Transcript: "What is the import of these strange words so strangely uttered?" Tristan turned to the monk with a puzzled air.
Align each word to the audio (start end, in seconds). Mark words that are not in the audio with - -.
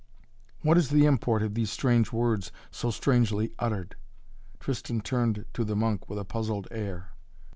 "What 0.63 0.79
is 0.79 0.89
the 0.89 1.05
import 1.05 1.43
of 1.43 1.53
these 1.53 1.69
strange 1.69 2.11
words 2.11 2.51
so 2.71 2.89
strangely 2.89 3.51
uttered?" 3.59 3.95
Tristan 4.59 4.99
turned 5.01 5.45
to 5.53 5.63
the 5.63 5.75
monk 5.75 6.09
with 6.09 6.17
a 6.17 6.25
puzzled 6.25 6.67
air. 6.71 7.09